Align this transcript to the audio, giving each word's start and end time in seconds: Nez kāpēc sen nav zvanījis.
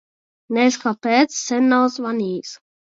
Nez 0.57 0.79
kāpēc 0.87 1.37
sen 1.43 1.71
nav 1.77 1.89
zvanījis. 2.01 2.61